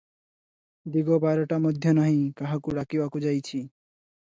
[0.95, 3.63] ଦିଗବାରଟା ମଧ୍ୟ ନାହିଁ, କାହାକୁ ଡାକିବାକୁ ଯାଇଛି।